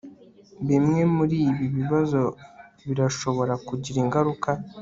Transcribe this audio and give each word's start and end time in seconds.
Bimwe 0.67 1.01
muribi 1.15 1.65
bibazo 1.75 2.21
birashobora 2.87 3.53
kugira 3.67 3.97
ingaruka 4.03 4.49